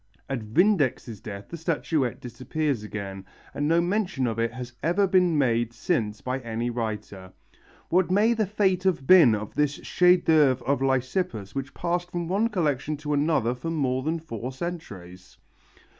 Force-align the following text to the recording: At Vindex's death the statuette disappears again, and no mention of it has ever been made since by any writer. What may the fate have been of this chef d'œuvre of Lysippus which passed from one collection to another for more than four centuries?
At 0.27 0.39
Vindex's 0.41 1.21
death 1.21 1.49
the 1.49 1.57
statuette 1.57 2.19
disappears 2.19 2.81
again, 2.81 3.23
and 3.53 3.67
no 3.67 3.79
mention 3.81 4.25
of 4.25 4.39
it 4.39 4.51
has 4.51 4.73
ever 4.81 5.05
been 5.05 5.37
made 5.37 5.73
since 5.73 6.21
by 6.21 6.39
any 6.39 6.71
writer. 6.71 7.31
What 7.89 8.09
may 8.09 8.33
the 8.33 8.47
fate 8.47 8.81
have 8.81 9.05
been 9.05 9.35
of 9.35 9.53
this 9.53 9.73
chef 9.73 10.21
d'œuvre 10.21 10.63
of 10.63 10.81
Lysippus 10.81 11.53
which 11.53 11.75
passed 11.75 12.09
from 12.09 12.27
one 12.27 12.47
collection 12.49 12.97
to 12.97 13.13
another 13.13 13.53
for 13.53 13.69
more 13.69 14.01
than 14.01 14.17
four 14.17 14.51
centuries? 14.51 15.37